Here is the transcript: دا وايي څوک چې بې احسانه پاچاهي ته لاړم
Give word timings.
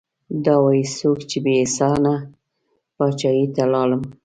دا 0.43 0.55
وايي 0.63 0.83
څوک 0.97 1.19
چې 1.29 1.37
بې 1.43 1.53
احسانه 1.63 2.13
پاچاهي 2.95 3.45
ته 3.55 3.63
لاړم 3.73 4.01